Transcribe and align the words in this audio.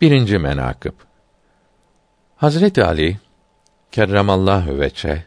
Birinci 0.00 0.38
menakıb 0.38 0.92
Hazreti 2.36 2.84
Ali 2.84 3.18
kerramallahu 3.92 4.80
veçe 4.80 5.24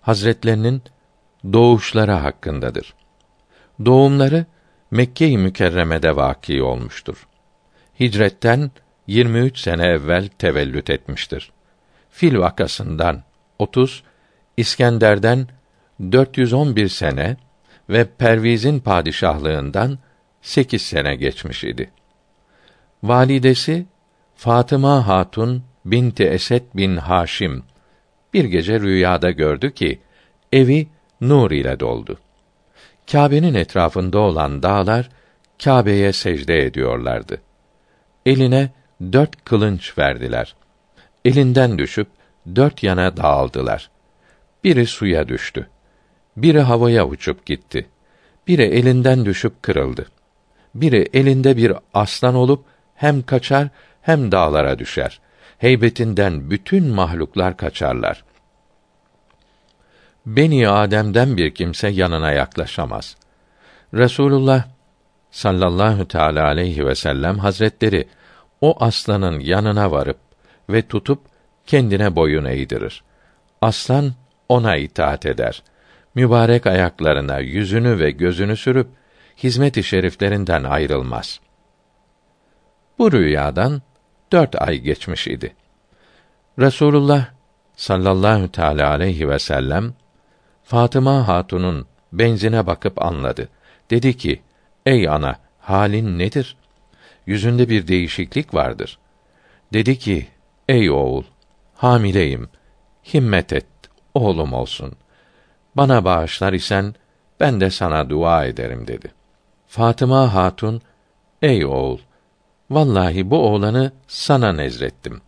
Hazretlerinin 0.00 0.82
doğuşları 1.52 2.12
hakkındadır. 2.12 2.94
Doğumları 3.84 4.46
Mekke-i 4.90 5.38
Mükerreme'de 5.38 6.16
vaki 6.16 6.62
olmuştur. 6.62 7.28
Hicretten 8.00 8.70
23 9.06 9.58
sene 9.58 9.86
evvel 9.86 10.28
tevellüt 10.28 10.90
etmiştir. 10.90 11.52
Fil 12.10 12.38
vakasından 12.38 13.22
30, 13.58 14.02
İskender'den 14.56 15.48
411 16.12 16.88
sene 16.88 17.36
ve 17.88 18.04
Perviz'in 18.04 18.80
padişahlığından 18.80 19.98
8 20.42 20.82
sene 20.82 21.16
geçmiş 21.16 21.64
idi. 21.64 21.90
Validesi 23.02 23.86
Fatıma 24.38 25.06
Hatun 25.06 25.62
binti 25.84 26.24
Esed 26.24 26.62
bin 26.74 26.96
Haşim 26.96 27.62
bir 28.34 28.44
gece 28.44 28.80
rüyada 28.80 29.30
gördü 29.30 29.74
ki 29.74 29.98
evi 30.52 30.88
nur 31.20 31.50
ile 31.50 31.80
doldu. 31.80 32.18
Kâbe'nin 33.12 33.54
etrafında 33.54 34.18
olan 34.18 34.62
dağlar 34.62 35.08
Kâbe'ye 35.64 36.12
secde 36.12 36.58
ediyorlardı. 36.58 37.40
Eline 38.26 38.70
dört 39.12 39.44
kılınç 39.44 39.98
verdiler. 39.98 40.54
Elinden 41.24 41.78
düşüp 41.78 42.08
dört 42.56 42.82
yana 42.82 43.16
dağıldılar. 43.16 43.90
Biri 44.64 44.86
suya 44.86 45.28
düştü. 45.28 45.68
Biri 46.36 46.60
havaya 46.60 47.06
uçup 47.06 47.46
gitti. 47.46 47.86
Biri 48.46 48.62
elinden 48.62 49.24
düşüp 49.24 49.62
kırıldı. 49.62 50.06
Biri 50.74 51.08
elinde 51.12 51.56
bir 51.56 51.72
aslan 51.94 52.34
olup 52.34 52.64
hem 52.94 53.22
kaçar 53.22 53.68
hem 54.08 54.32
dağlara 54.32 54.78
düşer. 54.78 55.20
Heybetinden 55.58 56.50
bütün 56.50 56.94
mahluklar 56.94 57.56
kaçarlar. 57.56 58.24
Beni 60.26 60.68
Adem'den 60.68 61.36
bir 61.36 61.54
kimse 61.54 61.88
yanına 61.88 62.32
yaklaşamaz. 62.32 63.16
Resulullah 63.94 64.64
sallallahu 65.30 66.08
teala 66.08 66.44
aleyhi 66.44 66.86
ve 66.86 66.94
sellem 66.94 67.38
hazretleri 67.38 68.08
o 68.60 68.84
aslanın 68.84 69.40
yanına 69.40 69.90
varıp 69.90 70.18
ve 70.70 70.82
tutup 70.82 71.20
kendine 71.66 72.16
boyun 72.16 72.44
eğdirir. 72.44 73.02
Aslan 73.62 74.14
ona 74.48 74.76
itaat 74.76 75.26
eder. 75.26 75.62
Mübarek 76.14 76.66
ayaklarına 76.66 77.38
yüzünü 77.38 77.98
ve 77.98 78.10
gözünü 78.10 78.56
sürüp 78.56 78.88
hizmet-i 79.36 79.82
şeriflerinden 79.82 80.64
ayrılmaz. 80.64 81.40
Bu 82.98 83.12
rüyadan 83.12 83.82
dört 84.32 84.62
ay 84.62 84.78
geçmiş 84.78 85.26
idi. 85.26 85.54
Resulullah 86.58 87.26
sallallahu 87.76 88.52
teala 88.52 88.90
aleyhi 88.90 89.28
ve 89.28 89.38
sellem 89.38 89.94
Fatıma 90.64 91.28
Hatun'un 91.28 91.86
benzine 92.12 92.66
bakıp 92.66 93.02
anladı. 93.02 93.48
Dedi 93.90 94.16
ki: 94.16 94.42
Ey 94.86 95.08
ana, 95.08 95.36
halin 95.60 96.18
nedir? 96.18 96.56
Yüzünde 97.26 97.68
bir 97.68 97.88
değişiklik 97.88 98.54
vardır. 98.54 98.98
Dedi 99.72 99.98
ki: 99.98 100.26
Ey 100.68 100.90
oğul, 100.90 101.24
hamileyim. 101.74 102.48
Himmet 103.14 103.52
et, 103.52 103.66
oğlum 104.14 104.52
olsun. 104.52 104.92
Bana 105.74 106.04
bağışlar 106.04 106.52
isen 106.52 106.94
ben 107.40 107.60
de 107.60 107.70
sana 107.70 108.10
dua 108.10 108.44
ederim 108.44 108.86
dedi. 108.86 109.12
Fatıma 109.66 110.34
Hatun, 110.34 110.82
ey 111.42 111.64
oğul, 111.64 111.98
vallahi 112.70 113.30
bu 113.30 113.38
oğlanı 113.38 113.92
sana 114.08 114.52
nezrettim. 114.52 115.20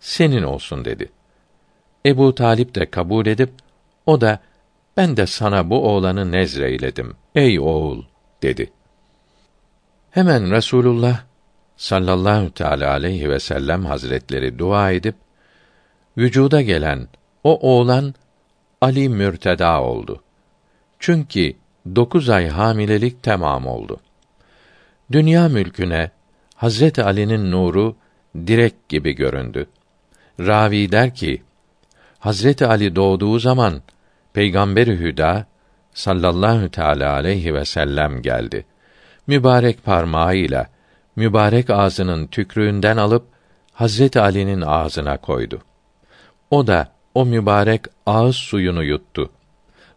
Senin 0.00 0.42
olsun 0.42 0.84
dedi. 0.84 1.12
Ebu 2.06 2.34
Talip 2.34 2.74
de 2.74 2.90
kabul 2.90 3.26
edip, 3.26 3.50
o 4.06 4.20
da 4.20 4.38
ben 4.96 5.16
de 5.16 5.26
sana 5.26 5.70
bu 5.70 5.88
oğlanı 5.88 6.32
nezreyledim. 6.32 7.14
Ey 7.34 7.60
oğul 7.60 8.02
dedi. 8.42 8.72
Hemen 10.10 10.50
Resulullah 10.50 11.22
sallallahu 11.76 12.50
teala 12.50 12.90
aleyhi 12.90 13.30
ve 13.30 13.40
sellem 13.40 13.84
hazretleri 13.84 14.58
dua 14.58 14.90
edip 14.90 15.14
vücuda 16.18 16.62
gelen 16.62 17.08
o 17.44 17.58
oğlan 17.70 18.14
Ali 18.80 19.08
Mürteda 19.08 19.82
oldu. 19.82 20.22
Çünkü 20.98 21.52
dokuz 21.96 22.28
ay 22.28 22.48
hamilelik 22.48 23.22
tamam 23.22 23.66
oldu. 23.66 24.00
Dünya 25.12 25.48
mülküne 25.48 26.10
Hazreti 26.56 27.04
Ali'nin 27.04 27.50
nuru 27.50 27.96
direk 28.46 28.88
gibi 28.88 29.12
göründü. 29.12 29.66
Ravi 30.40 30.92
der 30.92 31.14
ki, 31.14 31.42
Hazreti 32.18 32.66
Ali 32.66 32.96
doğduğu 32.96 33.38
zaman 33.38 33.82
Peygamberi 34.32 34.98
Hüda 34.98 35.46
sallallahu 35.94 36.68
teala 36.68 37.12
aleyhi 37.12 37.54
ve 37.54 37.64
sellem 37.64 38.22
geldi. 38.22 38.66
Mübarek 39.26 39.84
parmağıyla 39.84 40.66
mübarek 41.16 41.70
ağzının 41.70 42.26
tükrüğünden 42.26 42.96
alıp 42.96 43.26
Hazreti 43.72 44.20
Ali'nin 44.20 44.60
ağzına 44.60 45.16
koydu. 45.16 45.62
O 46.50 46.66
da 46.66 46.92
o 47.14 47.26
mübarek 47.26 47.84
ağız 48.06 48.36
suyunu 48.36 48.84
yuttu. 48.84 49.30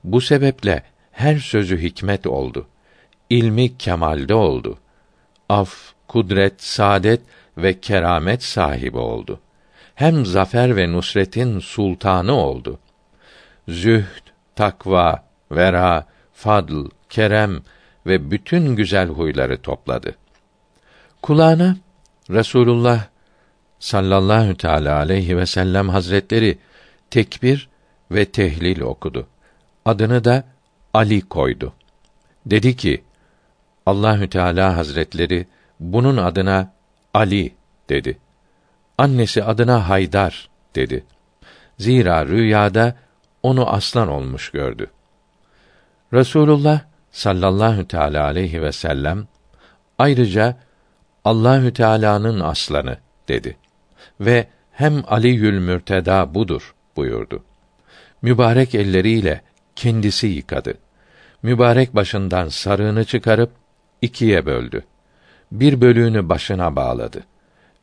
Bu 0.04 0.22
sebeple 0.22 0.84
her 1.12 1.38
sözü 1.38 1.82
hikmet 1.82 2.28
oldu. 2.28 2.68
İlmi 3.30 3.78
kemalde 3.78 4.34
oldu. 4.34 4.78
Af, 5.50 5.94
kudret, 6.08 6.62
saadet 6.62 7.22
ve 7.58 7.80
keramet 7.80 8.44
sahibi 8.44 8.98
oldu. 8.98 9.40
Hem 9.96 10.26
zafer 10.26 10.76
ve 10.76 10.92
nusretin 10.92 11.60
sultanı 11.60 12.34
oldu. 12.34 12.80
Zühd, 13.68 14.26
takva, 14.56 15.24
vera, 15.52 16.06
fadl, 16.34 16.86
kerem 17.10 17.62
ve 18.06 18.32
bütün 18.32 18.76
güzel 18.76 19.08
huyları 19.08 19.62
topladı. 19.62 20.16
Kulağına 21.22 21.78
Resulullah 22.30 23.04
sallallahu 23.80 24.58
teala 24.58 24.96
aleyhi 24.96 25.38
ve 25.38 25.46
sellem 25.46 25.90
hazretleri 25.90 26.58
tekbir 27.10 27.70
ve 28.12 28.26
tehlil 28.26 28.82
okudu. 28.82 29.28
Adını 29.86 30.24
da 30.24 30.44
Ali 30.94 31.22
koydu. 31.22 31.74
Dedi 32.46 32.76
ki: 32.76 33.04
Allahü 33.90 34.30
Teala 34.30 34.78
Hazretleri 34.78 35.48
bunun 35.80 36.18
adına 36.18 36.74
Ali 37.14 37.54
dedi. 37.90 38.18
Annesi 38.98 39.44
adına 39.44 39.90
Haydar 39.90 40.50
dedi. 40.76 41.06
Zira 41.78 42.26
rüyada 42.26 42.96
onu 43.44 43.70
aslan 43.70 44.08
olmuş 44.08 44.52
gördü. 44.52 44.88
Resulullah 46.14 46.82
sallallahu 47.12 47.88
teala 47.88 48.24
aleyhi 48.24 48.62
ve 48.62 48.72
sellem 48.72 49.28
ayrıca 49.98 50.58
Allahü 51.26 51.74
Teala'nın 51.74 52.40
aslanı 52.40 52.98
dedi 53.28 53.58
ve 54.20 54.48
hem 54.72 55.04
Ali 55.08 55.28
Yül 55.28 55.60
Mürteda 55.60 56.34
budur 56.34 56.76
buyurdu. 56.96 57.44
Mübarek 58.22 58.76
elleriyle 58.76 59.42
kendisi 59.76 60.28
yıkadı. 60.28 60.74
Mübarek 61.44 61.96
başından 61.96 62.48
sarığını 62.48 63.06
çıkarıp 63.06 63.59
ikiye 64.02 64.46
böldü. 64.46 64.84
Bir 65.52 65.82
bölüğünü 65.82 66.30
başına 66.30 66.76
bağladı. 66.76 67.24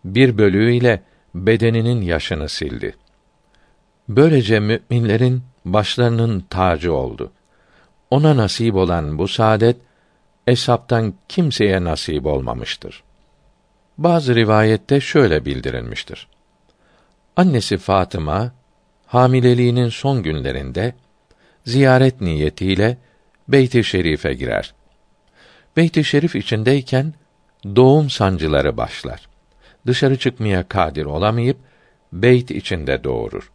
Bir 0.04 0.38
bölüğüyle 0.38 1.02
bedeninin 1.34 2.00
yaşını 2.00 2.48
sildi. 2.48 2.96
Böylece 4.08 4.60
müminlerin 4.60 5.42
başlarının 5.64 6.40
tacı 6.50 6.94
oldu. 6.94 7.32
Ona 8.10 8.36
nasip 8.36 8.74
olan 8.74 9.18
bu 9.18 9.28
saadet 9.28 9.76
esaptan 10.46 11.14
kimseye 11.28 11.84
nasip 11.84 12.26
olmamıştır. 12.26 13.02
Bazı 13.98 14.34
rivayette 14.34 15.00
şöyle 15.00 15.44
bildirilmiştir. 15.44 16.28
Annesi 17.36 17.78
Fatıma 17.78 18.52
hamileliğinin 19.06 19.88
son 19.88 20.22
günlerinde 20.22 20.94
ziyaret 21.64 22.20
niyetiyle 22.20 22.98
Beyt-i 23.48 23.84
Şerif'e 23.84 24.34
girer. 24.34 24.74
Beyt-i 25.76 26.04
Şerif 26.04 26.36
içindeyken 26.36 27.14
doğum 27.76 28.10
sancıları 28.10 28.76
başlar. 28.76 29.28
Dışarı 29.86 30.18
çıkmaya 30.18 30.68
kadir 30.68 31.04
olamayıp 31.04 31.56
beyt 32.12 32.50
içinde 32.50 33.04
doğurur. 33.04 33.50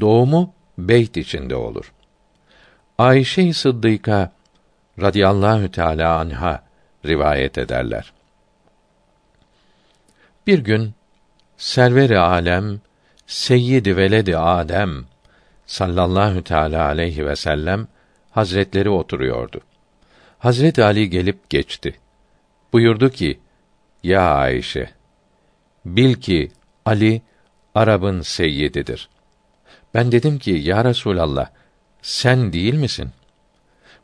Doğumu 0.00 0.54
beyt 0.78 1.16
içinde 1.16 1.56
olur. 1.56 1.92
Ayşe-i 2.98 3.54
Sıddıka 3.54 4.32
radıyallahu 5.00 5.70
teala 5.70 6.18
anha 6.18 6.62
rivayet 7.06 7.58
ederler. 7.58 8.12
Bir 10.46 10.58
gün 10.58 10.94
server-i 11.56 12.18
alem 12.18 12.80
Seyyid 13.26 13.86
veledi 13.86 14.36
Adem 14.36 15.04
sallallahu 15.66 16.44
teala 16.44 16.84
aleyhi 16.84 17.26
ve 17.26 17.36
sellem 17.36 17.88
hazretleri 18.30 18.90
oturuyordu. 18.90 19.60
Hazret 20.46 20.78
Ali 20.78 21.10
gelip 21.10 21.50
geçti. 21.50 21.94
Buyurdu 22.72 23.10
ki: 23.10 23.40
Ya 24.02 24.34
Ayşe, 24.34 24.90
Bil 25.84 26.14
ki 26.14 26.52
Ali 26.84 27.22
Arap'ın 27.74 28.20
seyyididir. 28.20 29.08
Ben 29.94 30.12
dedim 30.12 30.38
ki 30.38 30.50
ya 30.50 30.84
Resulallah 30.84 31.50
sen 32.02 32.52
değil 32.52 32.74
misin? 32.74 33.10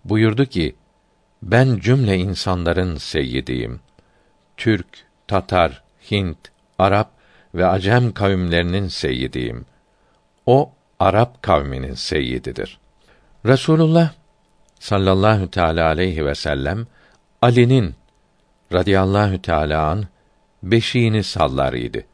Buyurdu 0.05 0.47
ki 0.47 0.75
ben 1.43 1.79
cümle 1.79 2.17
insanların 2.17 2.97
seyyidiyim. 2.97 3.81
Türk, 4.57 4.87
Tatar, 5.29 5.83
Hint, 6.11 6.39
Arap 6.79 7.11
ve 7.55 7.67
Acem 7.67 8.13
kavimlerinin 8.13 8.89
seyyidiyim. 8.89 9.67
O 10.47 10.73
Arap 11.01 11.43
kavminin 11.43 11.95
seyyididir. 11.95 12.79
Resulullah 13.47 14.22
sallallahu 14.83 15.51
teala 15.51 15.87
aleyhi 15.87 16.27
ve 16.27 16.35
sellem 16.35 16.87
Ali'nin 17.43 17.95
radıyallahu 18.73 19.43
teala 19.43 19.87
an 19.87 20.05
beşiğini 20.63 21.23
sallar 21.23 21.73
idi. 21.73 22.07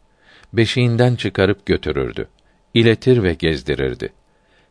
Beşiğinden 0.52 1.16
çıkarıp 1.16 1.66
götürürdü. 1.66 2.28
İletir 2.74 3.22
ve 3.22 3.34
gezdirirdi. 3.34 4.12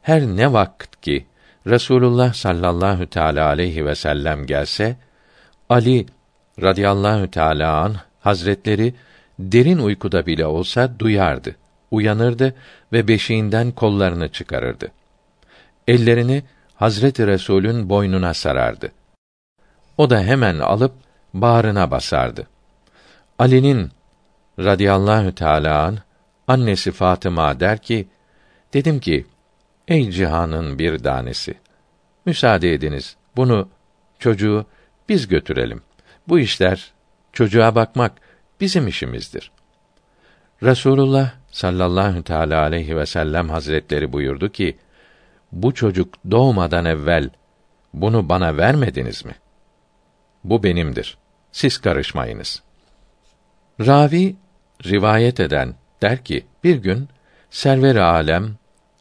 Her 0.02 0.22
ne 0.22 0.54
vakit 0.54 1.02
ki 1.02 1.26
Resulullah 1.68 2.34
sallallahu 2.34 3.08
teala 3.08 3.46
aleyhi 3.46 3.86
ve 3.86 3.96
sellem 3.96 4.46
gelse 4.46 4.96
Ali 5.70 6.06
radıyallahu 6.62 7.32
teala 7.32 7.78
an 7.78 7.96
hazretleri 8.20 8.94
derin 9.40 9.78
uykuda 9.78 10.26
bile 10.26 10.46
olsa 10.46 11.00
duyardı, 11.00 11.56
uyanırdı 11.92 12.56
ve 12.94 13.08
beşiğinden 13.08 13.72
kollarını 13.72 14.30
çıkarırdı. 14.30 14.92
Ellerini 15.88 16.44
Hazreti 16.78 17.28
Resulün 17.28 17.90
boynuna 17.90 18.34
sarardı. 18.34 18.92
O 19.98 20.10
da 20.10 20.22
hemen 20.22 20.60
alıp 20.60 20.94
bağrına 21.34 21.92
basardı. 21.92 22.48
Ali'nin 23.40 23.92
radıyallahu 24.60 25.36
teâlâ 25.36 25.84
an, 25.84 25.98
annesi 26.48 26.92
Fatıma 26.92 27.60
der 27.60 27.78
ki, 27.78 28.08
dedim 28.74 29.00
ki, 29.00 29.26
ey 29.88 30.12
cihanın 30.12 30.80
bir 30.80 31.00
tanesi, 31.00 31.56
müsaade 32.26 32.74
ediniz, 32.74 33.16
bunu, 33.36 33.70
çocuğu 34.20 34.66
biz 35.10 35.28
götürelim. 35.28 35.82
Bu 36.28 36.40
işler, 36.40 36.92
çocuğa 37.34 37.76
bakmak 37.76 38.12
bizim 38.62 38.88
işimizdir. 38.88 39.52
Resulullah 40.64 41.32
sallallahu 41.52 42.24
teala 42.24 42.62
aleyhi 42.62 42.98
ve 42.98 43.06
sellem 43.06 43.50
hazretleri 43.50 44.14
buyurdu 44.14 44.52
ki, 44.52 44.78
bu 45.52 45.74
çocuk 45.74 46.14
doğmadan 46.32 46.86
evvel 46.86 47.30
bunu 47.94 48.30
bana 48.30 48.58
vermediniz 48.58 49.26
mi? 49.26 49.36
Bu 50.44 50.64
benimdir. 50.64 51.18
Siz 51.52 51.78
karışmayınız. 51.78 52.64
Ravi 53.80 54.36
rivayet 54.86 55.40
eden 55.40 55.76
der 56.02 56.24
ki 56.24 56.46
bir 56.64 56.76
gün 56.76 57.10
Server-i 57.50 58.02
Alem 58.02 58.56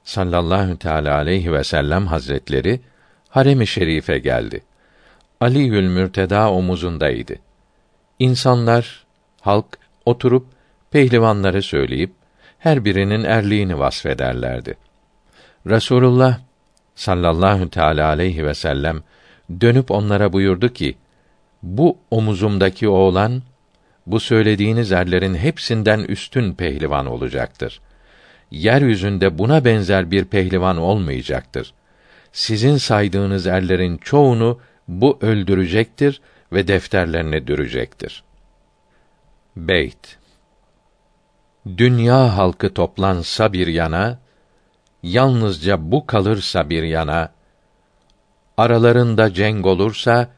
sallallahu 0.05 0.79
teala 0.79 1.15
aleyhi 1.15 1.53
ve 1.53 1.65
sellem 1.65 2.07
hazretleri 2.07 2.81
harem-i 3.29 3.67
şerife 3.67 4.19
geldi. 4.19 4.63
Ali 5.41 5.59
Yül 5.59 5.89
Mürteda 5.89 6.51
omuzundaydı. 6.53 7.35
İnsanlar, 8.19 9.07
halk 9.41 9.79
oturup 10.05 10.47
pehlivanları 10.91 11.63
söyleyip 11.63 12.13
her 12.59 12.85
birinin 12.85 13.25
erliğini 13.25 13.79
vasfederlerdi. 13.79 14.77
Resulullah 15.67 16.41
sallallahu 16.95 17.71
teala 17.71 18.09
aleyhi 18.09 18.47
ve 18.47 18.55
sellem 18.55 19.03
dönüp 19.61 19.91
onlara 19.91 20.33
buyurdu 20.33 20.73
ki: 20.73 20.97
Bu 21.63 21.99
omuzumdaki 22.11 22.89
oğlan 22.89 23.43
bu 24.07 24.21
söylediğiniz 24.21 24.93
erlerin 24.93 25.35
hepsinden 25.35 26.01
üstün 26.01 26.55
pehlivan 26.55 27.07
olacaktır. 27.07 27.81
Yeryüzünde 28.51 29.39
buna 29.39 29.65
benzer 29.65 30.11
bir 30.11 30.25
pehlivan 30.25 30.77
olmayacaktır. 30.77 31.75
Sizin 32.33 32.77
saydığınız 32.77 33.47
erlerin 33.47 33.97
çoğunu 33.97 34.61
bu 34.89 35.19
öldürecektir 35.21 36.21
ve 36.53 36.69
defterlerini 36.69 37.47
dürecektir. 37.47 38.25
Beyt 39.57 40.19
Dünya 41.77 42.37
halkı 42.37 42.75
toplansa 42.75 43.53
bir 43.53 43.67
yana, 43.67 44.19
yalnızca 45.07 45.91
bu 45.93 46.07
kalırsa 46.07 46.71
bir 46.71 46.83
yana, 46.83 47.33
aralarında 48.57 49.35
cenk 49.35 49.67
olursa, 49.67 50.29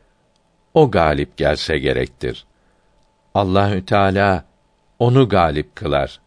o 0.75 0.91
galip 0.91 1.37
gelse 1.37 1.79
gerektir. 1.79 2.47
Allahü 3.35 3.85
Teala 3.85 4.45
onu 4.99 5.29
galip 5.29 5.77
kılar. 5.77 6.21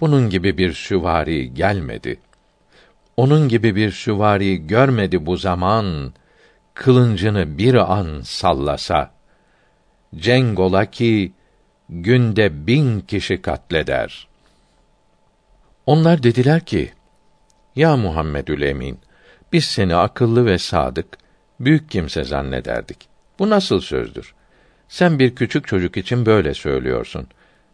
Bunun 0.00 0.30
gibi 0.30 0.58
bir 0.58 0.72
süvari 0.72 1.54
gelmedi. 1.54 2.20
Onun 3.16 3.48
gibi 3.48 3.76
bir 3.76 3.90
süvari 3.90 4.66
görmedi 4.66 5.26
bu 5.26 5.36
zaman. 5.36 6.12
Kılıncını 6.74 7.58
bir 7.58 7.74
an 7.74 8.20
sallasa. 8.20 9.10
Cenk 10.16 10.58
ola 10.58 10.84
ki 10.84 11.32
günde 11.88 12.66
bin 12.66 13.00
kişi 13.00 13.42
katleder. 13.42 14.28
Onlar 15.86 16.22
dediler 16.22 16.60
ki, 16.60 16.92
Ya 17.76 17.96
Muhammedül 17.96 18.62
Emin, 18.62 18.98
biz 19.52 19.64
seni 19.64 19.94
akıllı 19.94 20.46
ve 20.46 20.58
sadık, 20.58 21.18
büyük 21.60 21.90
kimse 21.90 22.24
zannederdik. 22.24 23.08
Bu 23.38 23.50
nasıl 23.50 23.80
sözdür? 23.80 24.34
Sen 24.88 25.18
bir 25.18 25.34
küçük 25.34 25.66
çocuk 25.66 25.96
için 25.96 26.26
böyle 26.26 26.54
söylüyorsun. 26.54 27.26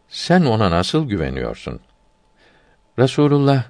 Sen 0.09 0.45
ona 0.45 0.71
nasıl 0.71 1.09
güveniyorsun? 1.09 1.81
Resulullah 2.99 3.65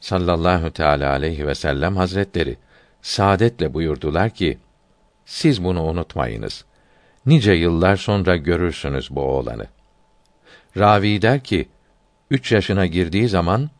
sallallahu 0.00 0.70
teala 0.70 1.10
aleyhi 1.10 1.46
ve 1.46 1.54
sellem 1.54 1.96
hazretleri 1.96 2.56
saadetle 3.02 3.74
buyurdular 3.74 4.30
ki: 4.30 4.58
Siz 5.24 5.64
bunu 5.64 5.82
unutmayınız. 5.82 6.64
Nice 7.26 7.52
yıllar 7.52 7.96
sonra 7.96 8.36
görürsünüz 8.36 9.10
bu 9.10 9.20
oğlanı. 9.20 9.66
Ravi 10.76 11.22
der 11.22 11.44
ki, 11.44 11.68
üç 12.30 12.52
yaşına 12.52 12.86
girdiği 12.86 13.28
zaman 13.28 13.70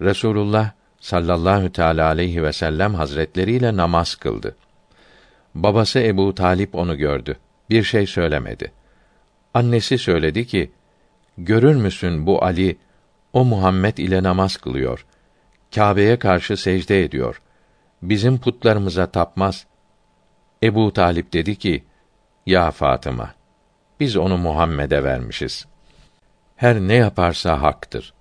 Resulullah 0.00 0.70
sallallahu 1.06 1.72
teala 1.72 2.06
aleyhi 2.06 2.42
ve 2.42 2.52
sellem 2.52 2.94
hazretleriyle 2.94 3.76
namaz 3.76 4.14
kıldı. 4.14 4.56
Babası 5.54 5.98
Ebu 5.98 6.34
Talip 6.34 6.74
onu 6.74 6.98
gördü. 6.98 7.36
Bir 7.70 7.82
şey 7.82 8.06
söylemedi. 8.06 8.72
Annesi 9.54 9.98
söyledi 9.98 10.46
ki, 10.46 10.72
görür 11.38 11.74
müsün 11.74 12.26
bu 12.26 12.44
Ali, 12.44 12.76
o 13.32 13.44
Muhammed 13.44 13.96
ile 13.96 14.22
namaz 14.22 14.56
kılıyor. 14.56 15.06
Kâbe'ye 15.74 16.18
karşı 16.18 16.56
secde 16.56 17.04
ediyor. 17.04 17.42
Bizim 18.02 18.38
putlarımıza 18.38 19.06
tapmaz. 19.06 19.66
Ebu 20.62 20.92
Talip 20.92 21.32
dedi 21.32 21.56
ki, 21.56 21.84
ya 22.46 22.70
Fatıma, 22.70 23.34
biz 24.00 24.16
onu 24.16 24.38
Muhammed'e 24.38 25.04
vermişiz. 25.04 25.66
Her 26.56 26.80
ne 26.80 26.94
yaparsa 26.94 27.62
haktır. 27.62 28.14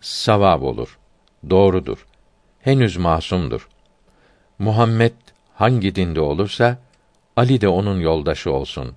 Savab 0.00 0.62
olur, 0.62 0.98
doğrudur. 1.50 2.06
Henüz 2.64 2.96
masumdur. 2.96 3.68
Muhammed 4.58 5.12
hangi 5.54 5.94
dinde 5.94 6.20
olursa 6.20 6.78
Ali 7.36 7.60
de 7.60 7.68
onun 7.68 8.00
yoldaşı 8.00 8.52
olsun. 8.52 8.92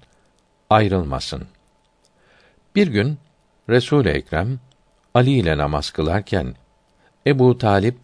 Ayrılmasın. 0.69 1.47
Bir 2.75 2.87
gün 2.87 3.17
Resul 3.69 4.05
Ekrem 4.05 4.59
Ali 5.13 5.31
ile 5.31 5.57
namaz 5.57 5.91
kılarken 5.91 6.55
Ebu 7.27 7.57
Talip 7.57 7.97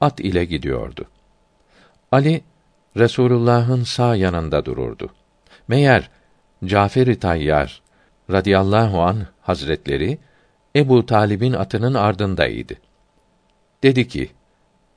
at 0.00 0.20
ile 0.20 0.44
gidiyordu. 0.44 1.04
Ali 2.12 2.44
Resulullah'ın 2.96 3.84
sağ 3.84 4.16
yanında 4.16 4.64
dururdu. 4.64 5.10
Meğer 5.68 6.10
Cafer-i 6.64 7.18
Tayyar 7.18 7.82
radıyallahu 8.30 9.02
an 9.02 9.26
hazretleri 9.40 10.18
Ebu 10.76 11.06
Talib'in 11.06 11.52
atının 11.52 11.94
ardındaydı. 11.94 12.74
Dedi 13.82 14.08
ki: 14.08 14.30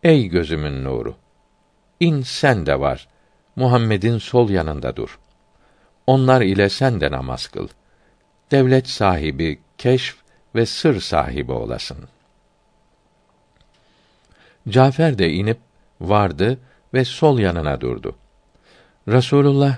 Ey 0.03 0.27
gözümün 0.27 0.83
nuru, 0.83 1.15
in 1.99 2.21
sen 2.21 2.65
de 2.65 2.79
var. 2.79 3.07
Muhammed'in 3.55 4.17
sol 4.17 4.49
yanında 4.49 4.95
dur. 4.95 5.19
Onlar 6.07 6.41
ile 6.41 6.69
sen 6.69 7.01
de 7.01 7.11
namaz 7.11 7.47
kıl. 7.47 7.67
Devlet 8.51 8.87
sahibi, 8.87 9.59
keşf 9.77 10.15
ve 10.55 10.65
sır 10.65 11.01
sahibi 11.01 11.51
olasın. 11.51 11.97
Cafer 14.69 15.17
de 15.17 15.29
inip 15.29 15.57
vardı 16.01 16.59
ve 16.93 17.05
sol 17.05 17.39
yanına 17.39 17.81
durdu. 17.81 18.15
Rasulullah 19.07 19.77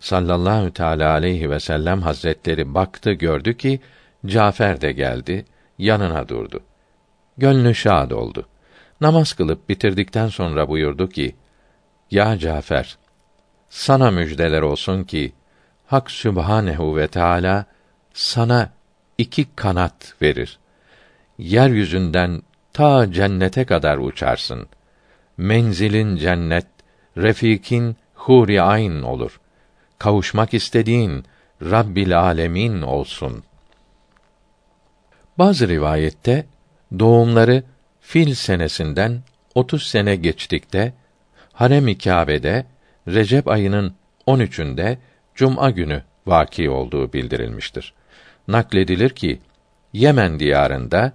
sallallahu 0.00 0.72
teala 0.72 1.12
aleyhi 1.12 1.50
ve 1.50 1.60
sellem 1.60 2.02
hazretleri 2.02 2.74
baktı 2.74 3.12
gördü 3.12 3.56
ki 3.56 3.80
Cafer 4.26 4.80
de 4.80 4.92
geldi, 4.92 5.44
yanına 5.78 6.28
durdu. 6.28 6.60
Gönlü 7.38 7.74
şad 7.74 8.10
oldu. 8.10 8.46
Namaz 9.00 9.32
kılıp 9.32 9.68
bitirdikten 9.68 10.28
sonra 10.28 10.68
buyurdu 10.68 11.08
ki: 11.08 11.36
Ya 12.10 12.38
Cafer, 12.38 12.98
sana 13.70 14.10
müjdeler 14.10 14.62
olsun 14.62 15.04
ki 15.04 15.32
Hak 15.86 16.10
Sübhanehu 16.10 16.96
ve 16.96 17.08
Teala 17.08 17.64
sana 18.12 18.70
iki 19.18 19.46
kanat 19.56 20.14
verir. 20.22 20.58
Yeryüzünden 21.38 22.42
ta 22.72 23.12
cennete 23.12 23.64
kadar 23.64 23.98
uçarsın. 23.98 24.68
Menzilin 25.36 26.16
cennet, 26.16 26.66
refikin 27.16 27.96
huri 28.14 28.62
ayn 28.62 29.02
olur. 29.02 29.40
Kavuşmak 29.98 30.54
istediğin 30.54 31.24
Rabbil 31.62 32.20
alemin 32.20 32.82
olsun. 32.82 33.42
Bazı 35.38 35.68
rivayette 35.68 36.46
doğumları 36.98 37.62
fil 38.08 38.34
senesinden 38.34 39.22
30 39.54 39.82
sene 39.82 40.16
geçtikte 40.16 40.92
Harem-i 41.52 41.98
Kâbe'de 41.98 42.66
Recep 43.08 43.48
ayının 43.48 43.94
13'ünde 44.26 44.96
cuma 45.34 45.70
günü 45.70 46.02
vaki 46.26 46.70
olduğu 46.70 47.12
bildirilmiştir. 47.12 47.94
Nakledilir 48.48 49.10
ki 49.10 49.40
Yemen 49.92 50.40
diyarında 50.40 51.12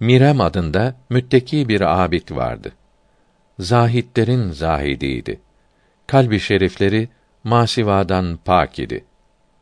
Mirem 0.00 0.40
adında 0.40 0.96
mütteki 1.10 1.68
bir 1.68 2.02
abid 2.04 2.30
vardı. 2.30 2.72
Zahitlerin 3.58 4.50
zahidiydi. 4.50 5.40
Kalbi 6.06 6.40
şerifleri 6.40 7.08
masivadan 7.44 8.38
pak 8.44 8.78
idi. 8.78 9.04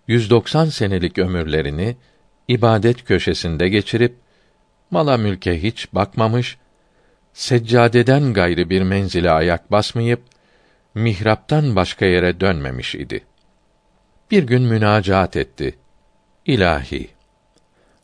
190 0.08 0.66
senelik 0.66 1.18
ömürlerini 1.18 1.96
ibadet 2.48 3.04
köşesinde 3.04 3.68
geçirip 3.68 4.16
mala 4.90 5.16
mülke 5.16 5.62
hiç 5.62 5.94
bakmamış, 5.94 6.58
seccadeden 7.38 8.32
gayrı 8.32 8.70
bir 8.70 8.82
menzile 8.82 9.30
ayak 9.30 9.72
basmayıp 9.72 10.20
mihraptan 10.94 11.76
başka 11.76 12.06
yere 12.06 12.40
dönmemiş 12.40 12.94
idi. 12.94 13.24
Bir 14.30 14.42
gün 14.42 14.62
münacaat 14.62 15.36
etti. 15.36 15.78
İlahi, 16.46 17.08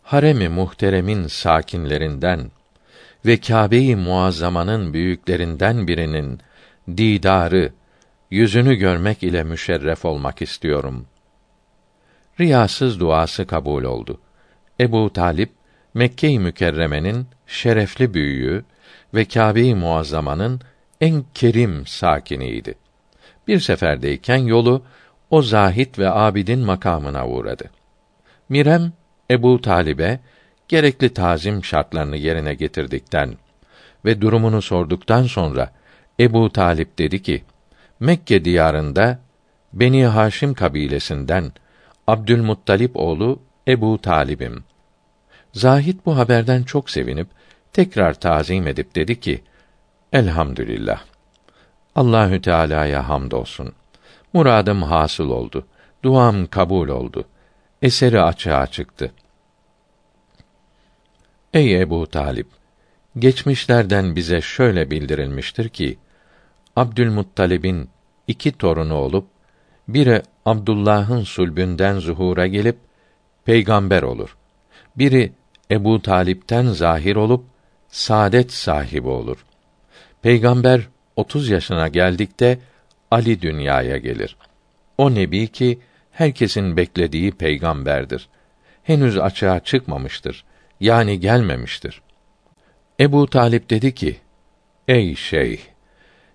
haremi 0.02 0.48
muhteremin 0.48 1.26
sakinlerinden 1.26 2.50
ve 3.26 3.40
Kâbe-i 3.40 3.96
Muazzama'nın 3.96 4.92
büyüklerinden 4.94 5.88
birinin 5.88 6.40
didarı, 6.96 7.72
yüzünü 8.30 8.74
görmek 8.74 9.22
ile 9.22 9.44
müşerref 9.44 10.04
olmak 10.04 10.42
istiyorum. 10.42 11.06
Riyasız 12.40 13.00
duası 13.00 13.46
kabul 13.46 13.84
oldu. 13.84 14.20
Ebu 14.80 15.12
Talip 15.12 15.50
Mekke-i 15.94 16.38
Mükerreme'nin 16.38 17.26
şerefli 17.46 18.14
büyüğü 18.14 18.64
ve 19.14 19.24
Kâbe-i 19.24 19.74
Muazzama'nın 19.74 20.60
en 21.00 21.24
kerim 21.34 21.86
sakiniydi. 21.86 22.74
Bir 23.48 23.60
seferdeyken 23.60 24.36
yolu 24.36 24.82
o 25.30 25.42
zahit 25.42 25.98
ve 25.98 26.10
abidin 26.10 26.60
makamına 26.60 27.28
uğradı. 27.28 27.70
Mirem 28.48 28.92
Ebu 29.30 29.60
Talib'e 29.60 30.20
gerekli 30.68 31.14
tazim 31.14 31.64
şartlarını 31.64 32.16
yerine 32.16 32.54
getirdikten 32.54 33.34
ve 34.04 34.20
durumunu 34.20 34.62
sorduktan 34.62 35.22
sonra 35.22 35.72
Ebu 36.20 36.52
Talip 36.52 36.98
dedi 36.98 37.22
ki: 37.22 37.44
Mekke 38.00 38.44
diyarında 38.44 39.18
Beni 39.72 40.06
Haşim 40.06 40.54
kabilesinden 40.54 41.52
Abdülmuttalip 42.06 42.96
oğlu 42.96 43.42
Ebu 43.68 44.00
Talib'im. 44.00 44.64
Zahid 45.52 45.98
bu 46.06 46.16
haberden 46.16 46.62
çok 46.62 46.90
sevinip 46.90 47.28
tekrar 47.74 48.14
tazim 48.14 48.66
edip 48.66 48.94
dedi 48.94 49.20
ki: 49.20 49.42
Elhamdülillah. 50.12 51.04
Allahü 51.94 52.42
Teala'ya 52.42 53.08
hamdolsun. 53.08 53.72
Muradım 54.32 54.82
hasıl 54.82 55.30
oldu. 55.30 55.66
Duam 56.02 56.46
kabul 56.46 56.88
oldu. 56.88 57.24
Eseri 57.82 58.20
açığa 58.20 58.66
çıktı. 58.66 59.12
Ey 61.54 61.80
Ebu 61.80 62.06
Talip, 62.06 62.46
geçmişlerden 63.18 64.16
bize 64.16 64.40
şöyle 64.40 64.90
bildirilmiştir 64.90 65.68
ki 65.68 65.98
Abdülmuttalib'in 66.76 67.88
iki 68.26 68.52
torunu 68.52 68.94
olup 68.94 69.26
biri 69.88 70.22
Abdullah'ın 70.44 71.22
sulbünden 71.22 71.98
zuhura 71.98 72.46
gelip 72.46 72.76
peygamber 73.44 74.02
olur. 74.02 74.36
Biri 74.96 75.32
Ebu 75.70 76.02
Talip'ten 76.02 76.66
zahir 76.66 77.16
olup 77.16 77.44
saadet 77.94 78.52
sahibi 78.52 79.08
olur. 79.08 79.44
Peygamber 80.22 80.88
30 81.16 81.48
yaşına 81.48 81.88
geldikte 81.88 82.58
Ali 83.10 83.42
dünyaya 83.42 83.96
gelir. 83.96 84.36
O 84.98 85.14
nebi 85.14 85.48
ki 85.48 85.78
herkesin 86.10 86.76
beklediği 86.76 87.32
peygamberdir. 87.32 88.28
Henüz 88.82 89.18
açığa 89.18 89.60
çıkmamıştır. 89.60 90.44
Yani 90.80 91.20
gelmemiştir. 91.20 92.02
Ebu 93.00 93.26
Talip 93.26 93.70
dedi 93.70 93.94
ki: 93.94 94.16
Ey 94.88 95.14
şeyh, 95.14 95.60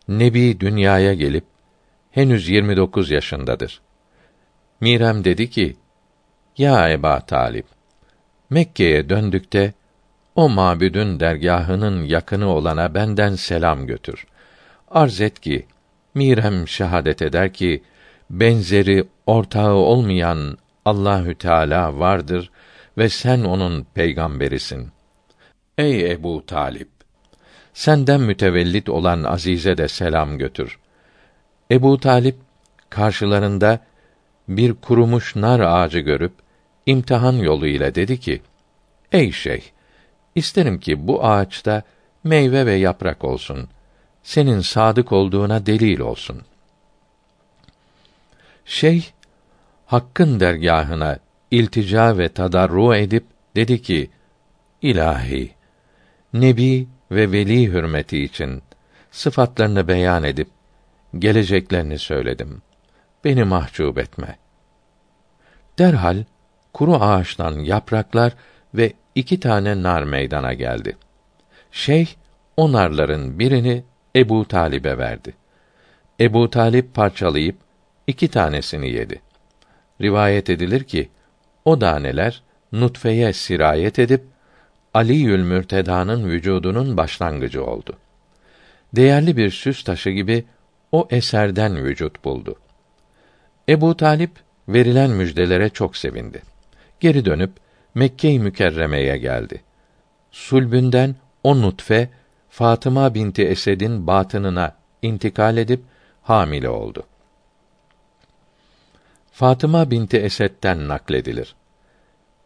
Nebi 0.08 0.60
dünyaya 0.60 1.14
gelip 1.14 1.46
henüz 2.12 2.50
29 2.50 3.12
yaşındadır. 3.12 3.82
Mirem 4.82 5.24
dedi 5.24 5.50
ki: 5.50 5.78
Ya 6.58 6.90
Eba 6.90 7.20
Talip, 7.20 7.66
Mekke'ye 8.50 9.10
döndükte 9.10 9.74
o 10.40 10.50
mabüdün 10.50 11.20
dergahının 11.20 12.04
yakını 12.04 12.48
olana 12.48 12.94
benden 12.94 13.36
selam 13.36 13.88
götür. 13.88 14.26
Arz 14.92 15.22
et 15.22 15.40
ki 15.40 15.66
Mirem 16.16 16.68
şehadet 16.68 17.22
eder 17.22 17.54
ki 17.54 17.84
benzeri 18.30 19.04
ortağı 19.26 19.74
olmayan 19.74 20.58
Allahü 20.86 21.36
Teala 21.36 22.00
vardır 22.00 22.52
ve 22.98 23.10
sen 23.10 23.44
onun 23.44 23.86
peygamberisin. 23.94 24.92
Ey 25.78 26.12
Ebu 26.12 26.46
Talip, 26.46 26.90
senden 27.74 28.22
mütevellit 28.22 28.90
olan 28.90 29.24
Azize 29.24 29.78
de 29.78 29.88
selam 29.88 30.38
götür. 30.38 30.80
Ebu 31.72 32.00
Talip 32.00 32.36
karşılarında 32.90 33.80
bir 34.48 34.74
kurumuş 34.74 35.36
nar 35.36 35.60
ağacı 35.60 36.00
görüp 36.00 36.34
imtihan 36.86 37.34
yolu 37.34 37.68
ile 37.68 37.96
dedi 37.96 38.20
ki: 38.20 38.42
Ey 39.12 39.32
şeyh, 39.32 39.64
isterim 40.40 40.80
ki 40.80 41.08
bu 41.08 41.26
ağaçta 41.26 41.84
meyve 42.24 42.66
ve 42.66 42.74
yaprak 42.74 43.24
olsun. 43.24 43.70
Senin 44.24 44.60
sadık 44.60 45.12
olduğuna 45.12 45.66
delil 45.66 46.00
olsun. 46.00 46.42
Şeyh 48.66 49.04
Hakk'ın 49.86 50.40
dergahına 50.40 51.20
iltica 51.52 52.18
ve 52.18 52.30
tadarru 52.30 52.96
edip 52.96 53.26
dedi 53.56 53.82
ki: 53.82 54.10
İlahi, 54.82 55.52
nebi 56.34 56.88
ve 57.12 57.32
veli 57.32 57.68
hürmeti 57.68 58.24
için 58.24 58.64
sıfatlarını 59.12 59.88
beyan 59.88 60.24
edip 60.24 60.50
geleceklerini 61.20 62.00
söyledim. 62.00 62.62
Beni 63.24 63.44
mahcup 63.44 63.98
etme. 63.98 64.38
Derhal 65.80 66.24
kuru 66.74 66.96
ağaçtan 66.96 67.60
yapraklar 67.60 68.34
ve 68.74 68.94
iki 69.20 69.40
tane 69.40 69.84
nar 69.84 70.04
meydana 70.04 70.54
geldi. 70.54 70.98
Şeyh 71.72 72.08
o 72.58 72.72
narların 72.72 73.40
birini 73.40 73.84
Ebu 74.16 74.48
Talib'e 74.48 74.98
verdi. 74.98 75.34
Ebu 76.20 76.50
Talip 76.50 76.94
parçalayıp 76.94 77.56
iki 78.08 78.28
tanesini 78.28 78.90
yedi. 78.90 79.22
Rivayet 80.02 80.50
edilir 80.50 80.84
ki 80.84 81.10
o 81.66 81.82
daneler 81.82 82.44
nutfeye 82.72 83.34
sirayet 83.34 84.00
edip 84.00 84.24
Aliül 84.94 85.44
Mürteda'nın 85.44 86.30
vücudunun 86.30 86.98
başlangıcı 86.98 87.66
oldu. 87.66 87.98
Değerli 88.96 89.38
bir 89.38 89.52
süs 89.52 89.84
taşı 89.84 90.10
gibi 90.10 90.46
o 90.92 91.08
eserden 91.12 91.84
vücut 91.84 92.26
buldu. 92.26 92.56
Ebu 93.70 93.98
Talip 93.98 94.32
verilen 94.68 95.10
müjdelere 95.10 95.70
çok 95.70 95.98
sevindi. 95.98 96.42
Geri 97.00 97.26
dönüp 97.26 97.52
Mekke-i 97.96 98.40
Mükerreme'ye 98.40 99.18
geldi. 99.18 99.64
Sulbünden 100.32 101.16
o 101.44 101.62
nutfe 101.62 102.10
Fatıma 102.50 103.14
binti 103.14 103.44
Esed'in 103.44 104.08
batınına 104.08 104.76
intikal 105.02 105.58
edip 105.58 105.84
hamile 106.22 106.70
oldu. 106.70 107.04
Fatıma 109.32 109.92
binti 109.92 110.18
Esed'den 110.18 110.88
nakledilir. 110.88 111.56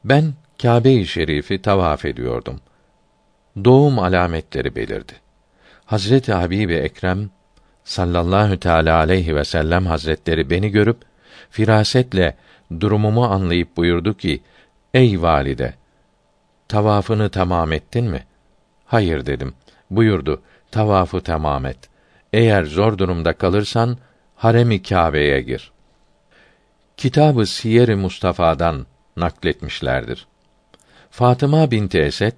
Ben 0.04 0.34
Kâbe-i 0.62 1.08
Şerif'i 1.08 1.62
tavaf 1.62 2.06
ediyordum. 2.06 2.60
Doğum 3.64 4.00
alametleri 4.00 4.76
belirdi. 4.76 5.14
Hazreti 5.86 6.34
Habibi 6.34 6.74
Ekrem 6.74 7.30
sallallahu 7.84 8.60
teala 8.60 8.98
aleyhi 8.98 9.36
ve 9.36 9.46
sellem 9.46 9.86
hazretleri 9.86 10.50
beni 10.50 10.70
görüp 10.70 10.98
firasetle 11.50 12.38
durumumu 12.80 13.26
anlayıp 13.26 13.78
buyurdu 13.78 14.18
ki: 14.18 14.42
Ey 14.94 15.22
valide, 15.22 15.74
tavafını 16.68 17.30
tamam 17.30 17.72
ettin 17.72 18.06
mi? 18.06 18.24
Hayır 18.86 19.26
dedim. 19.26 19.54
Buyurdu, 19.90 20.42
tavafı 20.72 21.22
tamam 21.22 21.66
et. 21.66 21.78
Eğer 22.34 22.64
zor 22.64 22.98
durumda 22.98 23.34
kalırsan 23.34 23.98
harem-i 24.36 24.84
Kâbe'ye 24.84 25.42
gir. 25.42 25.72
Kitabı 26.98 27.46
Siyer-i 27.46 27.96
Mustafa'dan 27.96 28.86
nakletmişlerdir. 29.18 30.28
Fatıma 31.12 31.72
binti 31.72 32.00
Esed 32.00 32.34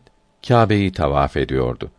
Kâbe'yi 0.48 0.92
tavaf 0.92 1.38
ediyordu. 1.38 1.92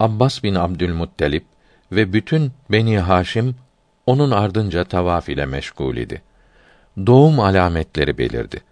Abbas 0.00 0.42
bin 0.42 0.54
Abdülmuttalip 0.54 1.44
ve 1.92 2.12
bütün 2.12 2.52
Beni 2.70 2.98
Haşim 2.98 3.56
onun 4.06 4.30
ardınca 4.30 4.84
tavaf 4.84 5.28
ile 5.28 5.46
meşgul 5.46 5.96
idi. 5.96 6.22
Doğum 7.06 7.40
alametleri 7.40 8.18
belirdi. 8.18 8.62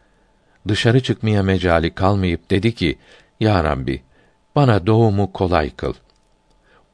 Dışarı 0.69 1.03
çıkmaya 1.03 1.43
mecali 1.43 1.95
kalmayıp 1.95 2.51
dedi 2.51 2.75
ki: 2.75 2.99
Ya 3.41 3.65
Rabbi, 3.65 4.03
bana 4.57 4.87
doğumu 4.87 5.33
kolay 5.33 5.71
kıl. 5.71 5.95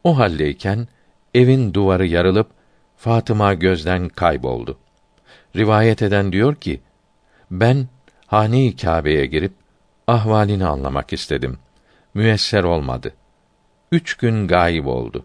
O 0.05 0.19
haldeyken 0.19 0.89
evin 1.35 1.75
duvarı 1.75 2.07
yarılıp 2.07 2.51
Fatıma 2.97 3.55
gözden 3.55 4.09
kayboldu. 4.09 4.79
Rivayet 5.57 6.03
eden 6.03 6.33
diyor 6.33 6.55
ki: 6.55 6.81
Ben 7.51 7.89
hane-i 8.27 8.77
Kâbe'ye 8.77 9.27
girip 9.27 9.53
ahvalini 10.07 10.67
anlamak 10.67 11.13
istedim. 11.13 11.59
Müesser 12.15 12.65
olmadı. 12.65 13.15
Üç 13.93 14.15
gün 14.15 14.49
gayip 14.49 14.87
oldu. 14.87 15.25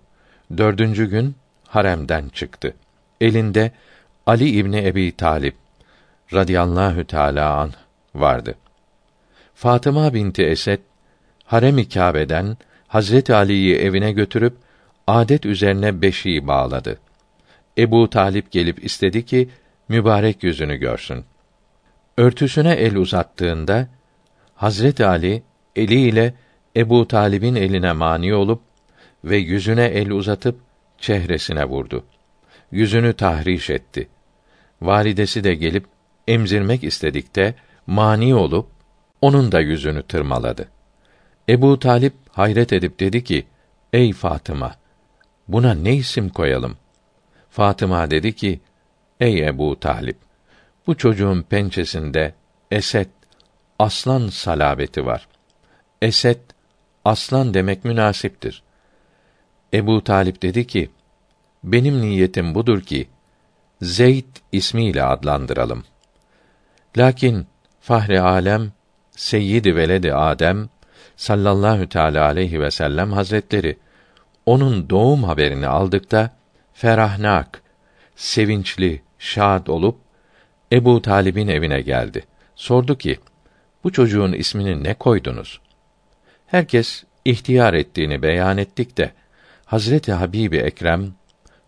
Dördüncü 0.58 1.10
gün 1.10 1.36
haremden 1.68 2.30
çıktı. 2.30 2.74
Elinde 3.22 3.72
Ali 4.26 4.50
İbni 4.50 4.88
Ebi 4.88 5.12
Talip 5.12 5.56
radıyallahu 6.34 7.04
teâlâ 7.04 7.56
an 7.58 7.72
vardı. 8.16 8.56
Fatıma 9.56 10.14
binti 10.14 10.44
Esed 10.44 10.80
harem-i 11.46 11.90
Kâbe'den 11.90 12.58
Hazreti 12.88 13.36
Ali'yi 13.36 13.76
evine 13.76 14.12
götürüp 14.12 14.58
adet 15.08 15.46
üzerine 15.46 16.02
beşiği 16.02 16.48
bağladı. 16.48 17.00
Ebu 17.78 18.10
Talip 18.10 18.52
gelip 18.52 18.86
istedi 18.86 19.26
ki 19.26 19.50
mübarek 19.90 20.44
yüzünü 20.44 20.76
görsün. 20.76 21.26
Örtüsüne 22.18 22.74
el 22.74 22.96
uzattığında 22.96 23.88
Hazreti 24.56 25.06
Ali 25.06 25.44
eliyle 25.76 26.34
Ebu 26.76 27.08
Talib'in 27.08 27.56
eline 27.56 27.92
mani 27.92 28.34
olup 28.34 28.62
ve 29.24 29.38
yüzüne 29.38 29.86
el 29.86 30.12
uzatıp 30.12 30.60
çehresine 30.98 31.66
vurdu. 31.66 32.06
Yüzünü 32.72 33.14
tahriş 33.14 33.70
etti. 33.70 34.10
Validesi 34.82 35.44
de 35.44 35.56
gelip 35.56 35.86
emzirmek 36.28 36.84
istedikte 36.84 37.56
mani 37.92 38.36
olup 38.36 38.68
onun 39.22 39.52
da 39.52 39.60
yüzünü 39.60 40.04
tırmaladı. 40.04 40.68
Ebu 41.50 41.80
Talip 41.80 42.14
hayret 42.30 42.74
edip 42.74 43.00
dedi 43.00 43.24
ki: 43.24 43.48
Ey 43.94 44.14
Fatıma, 44.14 44.76
buna 45.48 45.74
ne 45.74 45.96
isim 45.96 46.30
koyalım? 46.30 46.78
Fatıma 47.50 48.12
dedi 48.12 48.36
ki: 48.36 48.60
Ey 49.20 49.48
Ebu 49.48 49.80
Talip, 49.80 50.18
bu 50.88 50.98
çocuğun 50.98 51.42
pençesinde 51.42 52.34
Esed, 52.72 53.10
aslan 53.80 54.28
salabeti 54.28 55.06
var. 55.06 55.28
Esed, 56.02 56.40
aslan 57.06 57.54
demek 57.54 57.86
münasiptir. 57.86 58.64
Ebu 59.74 60.04
Talip 60.04 60.42
dedi 60.42 60.68
ki, 60.68 60.90
benim 61.64 62.02
niyetim 62.02 62.56
budur 62.56 62.82
ki, 62.82 63.10
Zeyd 63.82 64.36
ismiyle 64.52 65.04
adlandıralım. 65.04 65.84
Lakin 66.98 67.48
Fahri 67.82 68.22
Alem, 68.22 68.72
Seyyid-i 69.12 69.76
Veledi 69.76 70.14
Adem 70.14 70.70
sallallahu 71.16 71.90
teala 71.90 72.26
aleyhi 72.26 72.62
ve 72.62 72.72
sellem 72.72 73.12
hazretleri 73.12 73.78
onun 74.46 74.90
doğum 74.90 75.24
haberini 75.24 75.68
aldıkta 75.68 76.30
ferahnak, 76.74 77.62
sevinçli, 78.16 79.02
şad 79.20 79.68
olup 79.68 79.98
Ebu 80.72 81.02
Talib'in 81.02 81.48
evine 81.48 81.82
geldi. 81.82 82.26
Sordu 82.56 82.98
ki: 82.98 83.20
Bu 83.84 83.92
çocuğun 83.92 84.34
ismini 84.34 84.84
ne 84.84 84.94
koydunuz? 84.94 85.62
Herkes 86.48 87.04
ihtiyar 87.26 87.74
ettiğini 87.74 88.22
beyan 88.22 88.58
ettik 88.58 88.98
de 88.98 89.12
Hazreti 89.66 90.12
Habibi 90.12 90.58
Ekrem 90.58 91.14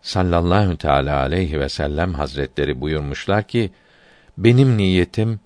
sallallahu 0.02 0.76
teala 0.76 1.20
aleyhi 1.20 1.60
ve 1.60 1.68
sellem 1.68 2.14
hazretleri 2.14 2.80
buyurmuşlar 2.80 3.42
ki 3.42 3.70
benim 4.38 4.76
niyetim 4.76 5.40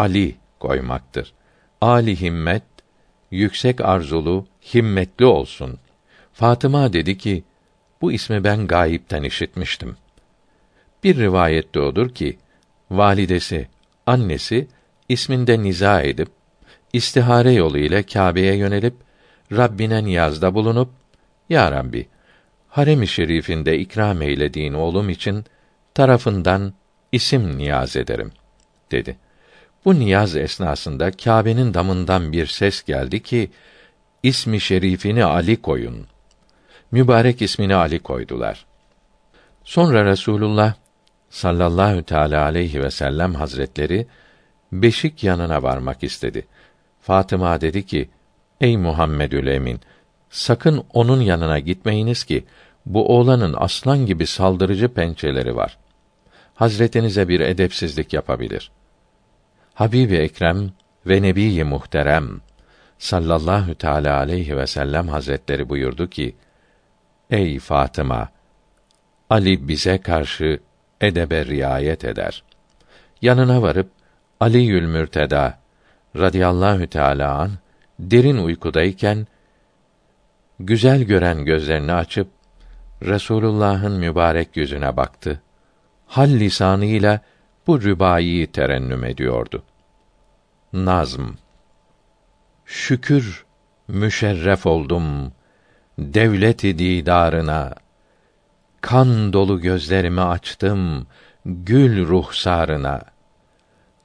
Ali 0.00 0.34
koymaktır. 0.60 1.32
Ali 1.80 2.20
himmet, 2.20 2.62
yüksek 3.30 3.80
arzulu, 3.80 4.46
himmetli 4.74 5.24
olsun. 5.24 5.78
Fatıma 6.32 6.92
dedi 6.92 7.18
ki, 7.18 7.44
bu 8.00 8.12
ismi 8.12 8.44
ben 8.44 8.66
gayipten 8.66 9.22
işitmiştim. 9.22 9.96
Bir 11.04 11.16
rivayette 11.16 11.80
odur 11.80 12.14
ki, 12.14 12.38
validesi, 12.90 13.68
annesi 14.06 14.68
isminde 15.08 15.62
niza 15.62 16.02
edip 16.02 16.28
istihare 16.92 17.52
yolu 17.52 17.78
ile 17.78 18.02
Kâbe'ye 18.02 18.54
yönelip 18.56 18.94
Rabbine 19.52 20.04
niyazda 20.04 20.54
bulunup 20.54 20.90
Ya 21.48 21.72
Rabbi 21.72 22.08
harem-i 22.68 23.06
şerifinde 23.06 23.78
ikram 23.78 24.22
eylediğin 24.22 24.72
oğlum 24.72 25.10
için 25.10 25.44
tarafından 25.94 26.72
isim 27.12 27.58
niyaz 27.58 27.96
ederim 27.96 28.32
dedi. 28.90 29.16
Bu 29.84 29.98
niyaz 29.98 30.36
esnasında 30.36 31.10
Kâbe'nin 31.10 31.74
damından 31.74 32.32
bir 32.32 32.46
ses 32.46 32.82
geldi 32.82 33.22
ki 33.22 33.50
ismi 34.22 34.60
şerifini 34.60 35.24
Ali 35.24 35.62
koyun. 35.62 36.06
Mübarek 36.90 37.42
ismini 37.42 37.74
Ali 37.74 37.98
koydular. 37.98 38.66
Sonra 39.64 40.04
Resulullah 40.04 40.74
sallallahu 41.30 42.02
teala 42.02 42.44
aleyhi 42.44 42.82
ve 42.82 42.90
sellem 42.90 43.34
hazretleri 43.34 44.06
beşik 44.72 45.24
yanına 45.24 45.62
varmak 45.62 46.02
istedi. 46.02 46.46
Fatıma 47.00 47.60
dedi 47.60 47.86
ki: 47.86 48.10
Ey 48.60 48.76
Muhammedül 48.76 49.46
Emin, 49.46 49.80
sakın 50.30 50.84
onun 50.92 51.20
yanına 51.20 51.58
gitmeyiniz 51.58 52.24
ki 52.24 52.44
bu 52.86 53.16
oğlanın 53.16 53.54
aslan 53.58 54.06
gibi 54.06 54.26
saldırıcı 54.26 54.88
pençeleri 54.88 55.56
var. 55.56 55.78
Hazretinize 56.54 57.28
bir 57.28 57.40
edepsizlik 57.40 58.12
yapabilir. 58.12 58.70
Habibi 59.80 60.16
Ekrem 60.16 60.70
ve 61.06 61.22
Nebiyi 61.22 61.64
Muhterem 61.64 62.40
sallallahu 62.98 63.74
teala 63.74 64.16
aleyhi 64.16 64.56
ve 64.56 64.66
sellem 64.66 65.08
hazretleri 65.08 65.68
buyurdu 65.68 66.10
ki: 66.10 66.36
Ey 67.30 67.58
Fatıma, 67.58 68.28
Ali 69.30 69.68
bize 69.68 69.98
karşı 69.98 70.60
edebe 71.00 71.46
riayet 71.46 72.04
eder. 72.04 72.42
Yanına 73.22 73.62
varıp 73.62 73.90
Ali 74.40 74.58
Yül 74.58 74.86
Mürteda 74.86 75.58
radıyallahu 76.16 76.86
teala 76.86 77.34
an 77.38 77.50
derin 77.98 78.36
uykudayken 78.36 79.26
güzel 80.58 81.02
gören 81.02 81.44
gözlerini 81.44 81.92
açıp 81.92 82.28
Resulullah'ın 83.02 83.92
mübarek 83.92 84.56
yüzüne 84.56 84.96
baktı. 84.96 85.42
Hal 86.06 86.28
lisanıyla 86.28 87.20
bu 87.66 87.82
rübayiyi 87.82 88.46
terennüm 88.46 89.04
ediyordu. 89.04 89.62
Nazm 90.72 91.24
Şükür 92.64 93.44
müşerref 93.88 94.66
oldum 94.66 95.32
devleti 95.98 96.78
didarına. 96.78 97.74
Kan 98.80 99.32
dolu 99.32 99.60
gözlerimi 99.60 100.20
açtım 100.20 101.06
gül 101.44 102.06
ruhsarına. 102.06 103.02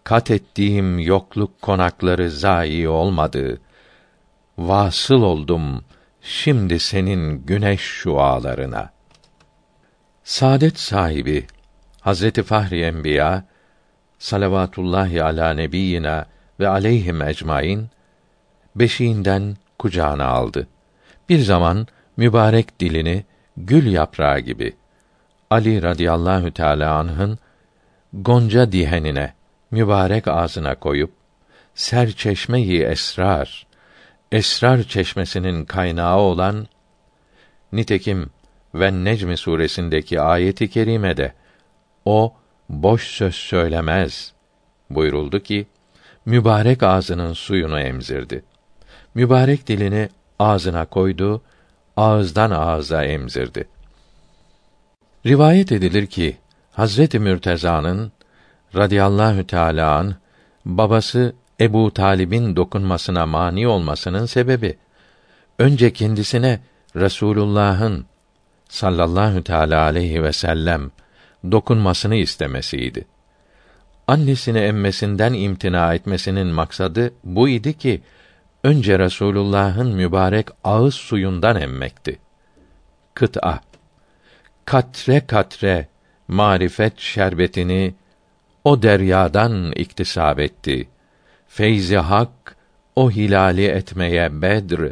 Kat 0.04 0.32
ettiğim 0.32 1.00
yokluk 1.00 1.62
konakları 1.62 2.32
zayi 2.32 2.90
olmadı. 2.90 3.62
Vasıl 4.58 5.22
oldum 5.22 5.84
şimdi 6.22 6.80
senin 6.80 7.46
güneş 7.46 7.82
şualarına. 7.82 8.92
Saadet 10.24 10.80
sahibi 10.80 11.48
Hazreti 12.06 12.44
Fahri 12.44 12.82
Enbiya 12.82 13.44
salavatullahi 14.20 15.24
ala 15.24 15.54
nebiyina 15.54 16.26
ve 16.60 16.68
aleyhim 16.68 17.22
ecmaîn 17.22 17.90
beşiğinden 18.76 19.58
kucağına 19.80 20.26
aldı. 20.26 20.68
Bir 21.30 21.40
zaman 21.40 21.88
mübarek 22.18 22.80
dilini 22.80 23.26
gül 23.58 23.92
yaprağı 23.92 24.40
gibi 24.40 24.74
Ali 25.50 25.82
radıyallahu 25.82 26.52
teala 26.52 26.94
anh'ın 26.94 27.40
gonca 28.14 28.72
dihenine 28.72 29.34
mübarek 29.72 30.28
ağzına 30.28 30.76
koyup 30.76 31.12
ser 31.76 32.12
çeşmeyi 32.12 32.84
esrar 32.84 33.68
esrar 34.32 34.84
çeşmesinin 34.84 35.66
kaynağı 35.66 36.18
olan 36.18 36.68
nitekim 37.72 38.30
ve 38.74 39.04
Necm 39.04 39.36
suresindeki 39.36 40.22
ayeti 40.22 40.70
kerimede 40.70 41.34
o 42.06 42.34
boş 42.70 43.08
söz 43.08 43.36
söylemez 43.36 44.34
buyuruldu 44.90 45.40
ki 45.40 45.68
mübarek 46.26 46.84
ağzının 46.84 47.34
suyunu 47.34 47.80
emzirdi. 47.80 48.44
Mübarek 49.16 49.68
dilini 49.68 50.10
ağzına 50.40 50.86
koydu, 50.86 51.42
ağızdan 51.98 52.52
ağza 52.52 53.04
emzirdi. 53.04 53.68
Rivayet 55.26 55.72
edilir 55.72 56.08
ki 56.08 56.38
Hazreti 56.72 57.20
Mürteza'nın 57.20 58.12
radıyallahu 58.76 59.48
teâlâ 59.48 59.98
an 59.98 60.16
babası 60.66 61.36
Ebu 61.60 61.94
Talib'in 61.94 62.56
dokunmasına 62.56 63.26
mani 63.26 63.68
olmasının 63.68 64.26
sebebi 64.26 64.78
önce 65.60 65.94
kendisine 65.94 66.60
Resulullah'ın 66.96 68.06
sallallahu 68.70 69.44
teala 69.44 69.82
aleyhi 69.82 70.24
ve 70.24 70.34
sellem 70.34 70.92
dokunmasını 71.52 72.16
istemesiydi. 72.16 73.06
Annesini 74.08 74.60
emmesinden 74.60 75.34
imtina 75.34 75.94
etmesinin 75.94 76.48
maksadı 76.48 77.14
bu 77.24 77.50
idi 77.50 77.78
ki 77.78 78.02
önce 78.64 79.00
Resulullah'ın 79.00 79.96
mübarek 79.96 80.48
ağız 80.64 80.96
suyundan 80.96 81.62
emmekti. 81.62 82.20
Kıt'a 83.14 83.60
Katre 84.66 85.28
katre 85.28 85.88
marifet 86.28 87.00
şerbetini 87.00 87.96
o 88.64 88.82
deryadan 88.82 89.72
iktisab 89.72 90.38
etti. 90.38 90.90
Feyzi 91.48 91.98
hak 91.98 92.58
o 92.96 93.12
hilali 93.12 93.66
etmeye 93.66 94.42
bedr 94.42 94.92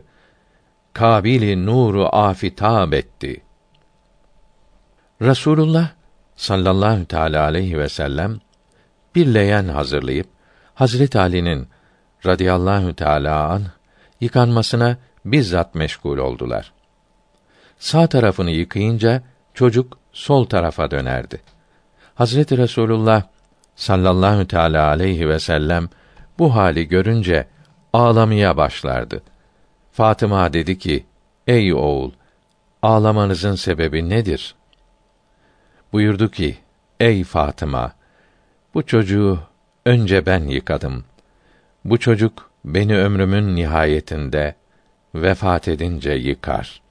kabili 0.93 1.65
nuru 1.65 2.05
afitab 2.15 2.93
etti. 2.93 3.41
Rasulullah 5.21 5.89
sallallahu 6.35 7.05
teala 7.05 7.43
aleyhi 7.43 7.79
ve 7.79 7.89
sellem 7.89 8.39
bir 9.15 9.33
leğen 9.33 9.67
hazırlayıp 9.67 10.27
Hazret 10.73 11.15
Ali'nin 11.15 11.67
radıyallahu 12.25 12.93
teala 12.95 13.49
an 13.49 13.63
yıkanmasına 14.21 14.97
bizzat 15.25 15.75
meşgul 15.75 16.17
oldular. 16.17 16.73
Sağ 17.79 18.07
tarafını 18.07 18.51
yıkayınca 18.51 19.23
çocuk 19.53 19.97
sol 20.13 20.45
tarafa 20.45 20.91
dönerdi. 20.91 21.41
Hazreti 22.15 22.57
Resulullah 22.57 23.23
sallallahu 23.75 24.47
teala 24.47 24.87
aleyhi 24.87 25.29
ve 25.29 25.39
sellem 25.39 25.89
bu 26.39 26.55
hali 26.55 26.87
görünce 26.87 27.47
ağlamaya 27.93 28.57
başlardı. 28.57 29.21
Fatıma 29.91 30.53
dedi 30.53 30.77
ki: 30.77 31.05
Ey 31.47 31.73
oğul, 31.73 32.11
ağlamanızın 32.81 33.55
sebebi 33.55 34.09
nedir? 34.09 34.55
Buyurdu 35.93 36.31
ki: 36.31 36.57
Ey 36.99 37.23
Fatıma, 37.23 37.93
bu 38.73 38.85
çocuğu 38.85 39.39
önce 39.85 40.25
ben 40.25 40.47
yıkadım. 40.47 41.05
Bu 41.85 41.99
çocuk 41.99 42.51
beni 42.65 42.97
ömrümün 42.97 43.55
nihayetinde 43.55 44.55
vefat 45.15 45.67
edince 45.67 46.11
yıkar. 46.11 46.81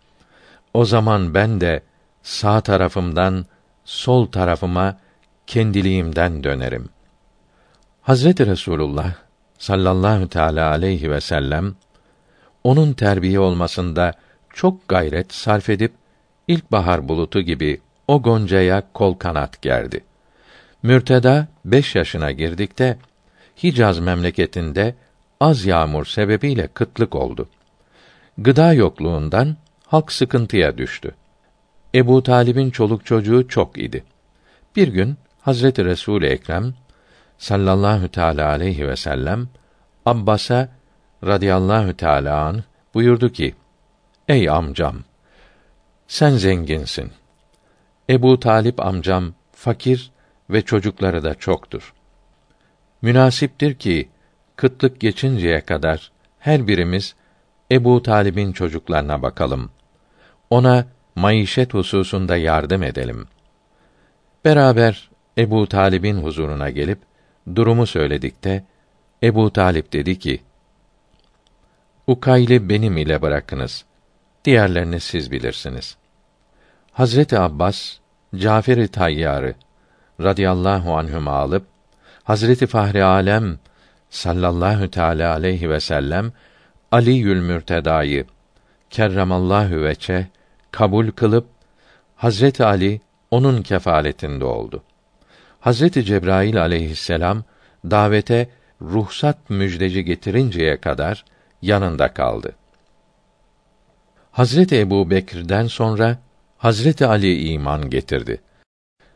O 0.74 0.84
zaman 0.84 1.34
ben 1.34 1.60
de 1.60 1.82
sağ 2.22 2.60
tarafımdan 2.60 3.46
sol 3.84 4.26
tarafıma 4.26 4.98
kendiliğimden 5.46 6.44
dönerim. 6.44 6.88
Hazreti 8.02 8.46
Resulullah 8.46 9.14
sallallahu 9.58 10.28
teala 10.28 10.70
aleyhi 10.70 11.10
ve 11.10 11.20
sellem 11.20 11.74
onun 12.64 12.92
terbiye 12.92 13.40
olmasında 13.40 14.14
çok 14.50 14.88
gayret 14.88 15.32
sarf 15.32 15.68
edip 15.68 15.92
ilkbahar 16.48 17.08
bulutu 17.08 17.40
gibi 17.40 17.80
o 18.08 18.22
goncaya 18.22 18.82
kol 18.94 19.14
kanat 19.14 19.62
gerdi. 19.62 20.04
Mürteda 20.82 21.46
beş 21.64 21.94
yaşına 21.94 22.30
girdikte 22.30 22.98
Hicaz 23.62 23.98
memleketinde 23.98 24.94
az 25.40 25.64
yağmur 25.64 26.04
sebebiyle 26.04 26.66
kıtlık 26.66 27.14
oldu. 27.14 27.48
Gıda 28.38 28.72
yokluğundan 28.72 29.56
halk 29.86 30.12
sıkıntıya 30.12 30.78
düştü. 30.78 31.14
Ebu 31.94 32.22
Talib'in 32.22 32.70
çoluk 32.70 33.06
çocuğu 33.06 33.48
çok 33.48 33.78
idi. 33.78 34.04
Bir 34.76 34.88
gün 34.88 35.16
Hazreti 35.40 35.84
Resul 35.84 36.22
Ekrem 36.22 36.74
sallallahu 37.38 38.08
teala 38.08 38.48
aleyhi 38.48 38.88
ve 38.88 38.96
sellem 38.96 39.48
Abbas'a 40.06 40.68
radıyallahu 41.24 41.96
teala 41.96 42.44
an 42.44 42.64
buyurdu 42.94 43.32
ki: 43.32 43.54
Ey 44.28 44.48
amcam, 44.48 44.96
sen 46.08 46.30
zenginsin. 46.30 47.12
Ebu 48.10 48.40
Talip 48.40 48.80
amcam 48.80 49.34
fakir 49.52 50.10
ve 50.50 50.62
çocukları 50.62 51.24
da 51.24 51.34
çoktur. 51.34 51.94
Münasiptir 53.02 53.74
ki 53.74 54.08
kıtlık 54.56 55.00
geçinceye 55.00 55.60
kadar 55.60 56.12
her 56.38 56.66
birimiz 56.68 57.14
Ebu 57.70 58.02
Talib'in 58.02 58.52
çocuklarına 58.52 59.22
bakalım. 59.22 59.70
Ona 60.50 60.86
maişet 61.16 61.74
hususunda 61.74 62.36
yardım 62.36 62.82
edelim. 62.82 63.26
Beraber 64.44 65.10
Ebu 65.38 65.66
Talib'in 65.66 66.16
huzuruna 66.16 66.70
gelip 66.70 66.98
durumu 67.54 67.86
söyledikte 67.86 68.64
Ebu 69.22 69.52
Talip 69.52 69.92
dedi 69.92 70.18
ki: 70.18 70.42
Ukayl'i 72.06 72.68
benim 72.68 72.96
ile 72.96 73.22
bırakınız. 73.22 73.84
Diğerlerini 74.44 75.00
siz 75.00 75.30
bilirsiniz. 75.30 75.96
Hazreti 76.92 77.38
Abbas 77.38 77.96
Cafer-i 78.36 78.88
Tayyarı 78.88 79.54
radıyallahu 80.20 80.96
anhüm 80.96 81.28
alıp 81.28 81.66
Hazreti 82.24 82.66
Fahri 82.66 83.04
Alem 83.04 83.58
sallallahu 84.10 84.90
teala 84.90 85.32
aleyhi 85.32 85.70
ve 85.70 85.80
sellem 85.80 86.32
Ali 86.90 87.10
Yülmürteda'yı 87.10 88.26
kerremallahu 88.90 89.82
veçe 89.82 90.26
kabul 90.70 91.10
kılıp 91.10 91.46
Hazreti 92.16 92.64
Ali 92.64 93.00
onun 93.30 93.62
kefaletinde 93.62 94.44
oldu. 94.44 94.82
Hazreti 95.60 96.04
Cebrail 96.04 96.60
aleyhisselam 96.60 97.44
davete 97.84 98.48
ruhsat 98.82 99.50
müjdeci 99.50 100.04
getirinceye 100.04 100.76
kadar 100.76 101.24
yanında 101.62 102.08
kaldı. 102.08 102.52
Hazreti 104.32 104.78
Ebu 104.78 105.10
Bekir'den 105.10 105.66
sonra 105.66 106.18
Hazreti 106.62 107.06
Ali 107.06 107.52
iman 107.52 107.90
getirdi. 107.90 108.40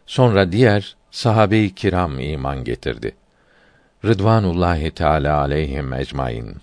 Sonra 0.06 0.52
diğer 0.52 0.96
sahabe-i 1.10 1.74
kiram 1.74 2.20
iman 2.20 2.64
getirdi. 2.64 3.16
Rıdvanullahi 4.04 4.90
Teala 4.90 5.38
aleyhim 5.40 5.92
ecmaîn. 5.92 6.56